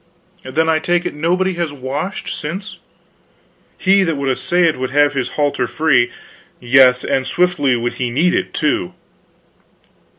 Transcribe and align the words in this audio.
"Then 0.43 0.67
I 0.67 0.79
take 0.79 1.05
it 1.05 1.13
nobody 1.13 1.53
has 1.57 1.71
washed 1.71 2.27
since." 2.29 2.79
"He 3.77 4.01
that 4.01 4.15
would 4.15 4.31
essay 4.31 4.63
it 4.63 4.73
could 4.73 4.89
have 4.89 5.13
his 5.13 5.29
halter 5.37 5.67
free; 5.67 6.11
yes, 6.59 7.03
and 7.03 7.27
swiftly 7.27 7.75
would 7.75 7.93
he 8.01 8.09
need 8.09 8.33
it, 8.33 8.51
too." 8.51 8.95